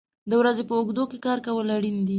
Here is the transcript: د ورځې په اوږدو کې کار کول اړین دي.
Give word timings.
د 0.29 0.31
ورځې 0.41 0.63
په 0.69 0.73
اوږدو 0.77 1.03
کې 1.11 1.17
کار 1.25 1.39
کول 1.45 1.67
اړین 1.77 1.97
دي. 2.07 2.09